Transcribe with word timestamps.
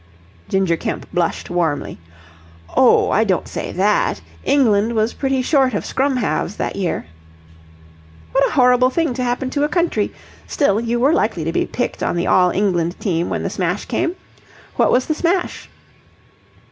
Ginger 0.49 0.77
Kemp 0.77 1.05
blushed 1.13 1.51
warmly. 1.51 1.99
"Oh, 2.75 3.11
I 3.11 3.23
don't 3.23 3.47
say 3.47 3.71
that. 3.71 4.19
England 4.43 4.93
was 4.93 5.13
pretty 5.13 5.43
short 5.43 5.75
of 5.75 5.85
scrum 5.85 6.17
halves 6.17 6.55
that 6.55 6.75
year." 6.75 7.05
"What 8.31 8.47
a 8.47 8.53
horrible 8.53 8.89
thing 8.89 9.13
to 9.13 9.23
happen 9.23 9.51
to 9.51 9.63
a 9.63 9.69
country! 9.69 10.11
Still, 10.47 10.81
you 10.81 10.99
were 10.99 11.13
likely 11.13 11.43
to 11.43 11.53
be 11.53 11.67
picked 11.67 12.01
on 12.01 12.15
the 12.15 12.25
All 12.25 12.49
England 12.49 12.99
team 12.99 13.29
when 13.29 13.43
the 13.43 13.49
smash 13.51 13.85
came? 13.85 14.15
What 14.75 14.91
was 14.91 15.05
the 15.05 15.13
smash?" 15.13 15.69